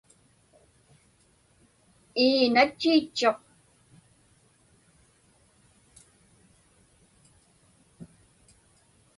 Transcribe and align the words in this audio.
Ii, 2.25 2.41
natchiitchuq. 2.53 3.39